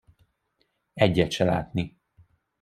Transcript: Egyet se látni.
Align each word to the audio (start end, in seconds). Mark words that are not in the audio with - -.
Egyet 0.93 1.31
se 1.31 1.43
látni. 1.43 1.99